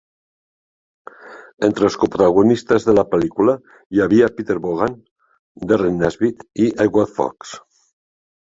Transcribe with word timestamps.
Entre 1.67 1.85
els 1.89 1.97
coprotagonistes 2.03 2.87
de 2.87 2.95
la 2.99 3.03
pel·lícula 3.13 3.55
hi 3.97 4.03
havia 4.07 4.31
Peter 4.41 4.57
Vaughan, 4.65 4.97
Derren 5.75 6.03
Nesbitt 6.07 6.45
i 6.67 6.69
Edward 6.89 7.17
Fox. 7.23 7.57